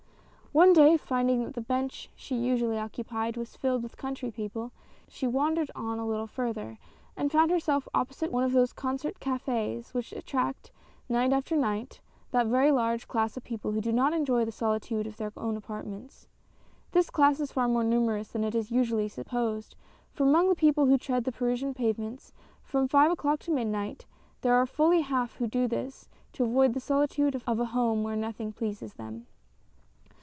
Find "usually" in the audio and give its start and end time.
2.35-2.77, 18.71-19.07